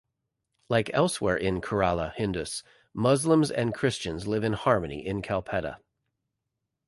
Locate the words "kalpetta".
5.21-5.77